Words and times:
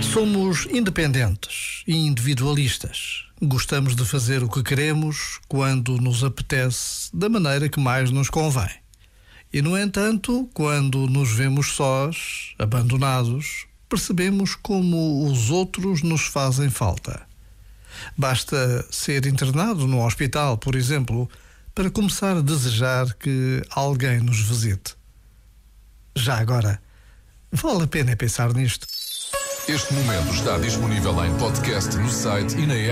Somos 0.00 0.66
independentes 0.66 1.82
e 1.86 1.94
individualistas. 1.94 3.26
Gostamos 3.42 3.94
de 3.94 4.02
fazer 4.06 4.42
o 4.42 4.48
que 4.48 4.62
queremos 4.62 5.38
quando 5.46 5.98
nos 5.98 6.24
apetece, 6.24 7.14
da 7.14 7.28
maneira 7.28 7.68
que 7.68 7.78
mais 7.78 8.10
nos 8.10 8.30
convém. 8.30 8.70
E, 9.52 9.60
no 9.60 9.76
entanto, 9.76 10.48
quando 10.54 11.06
nos 11.06 11.30
vemos 11.30 11.72
sós, 11.72 12.54
abandonados, 12.58 13.66
percebemos 13.90 14.54
como 14.54 15.26
os 15.30 15.50
outros 15.50 16.02
nos 16.02 16.22
fazem 16.22 16.70
falta. 16.70 17.20
Basta 18.16 18.86
ser 18.90 19.26
internado 19.26 19.86
no 19.86 20.02
hospital, 20.02 20.56
por 20.56 20.74
exemplo, 20.74 21.28
para 21.74 21.90
começar 21.90 22.36
a 22.36 22.42
desejar 22.42 23.14
que 23.14 23.62
alguém 23.70 24.20
nos 24.20 24.40
visite. 24.40 24.94
Já 26.14 26.38
agora, 26.38 26.80
vale 27.50 27.84
a 27.84 27.86
pena 27.86 28.16
pensar 28.16 28.52
nisto. 28.52 28.86
Este 29.68 29.94
momento 29.94 30.34
está 30.34 30.58
disponível 30.58 31.24
em 31.24 31.32
podcast 31.38 31.96
no 31.96 32.10
site 32.10 32.56
e 32.56 32.66
na 32.66 32.74
app. 32.74 32.90